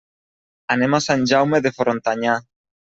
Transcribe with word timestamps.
Anem 0.77 0.97
a 0.97 1.01
Sant 1.09 1.29
Jaume 1.35 1.63
de 1.69 1.77
Frontanyà. 1.79 2.43